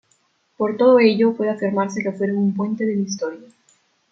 Por 0.57 0.77
todo 0.77 0.97
ello 0.97 1.35
puede 1.35 1.51
afirmarse 1.51 2.01
que 2.01 2.11
fueron 2.11 2.37
un 2.37 2.55
puente 2.55 2.87
de 2.87 2.95
la 2.95 3.03
historia. 3.03 3.47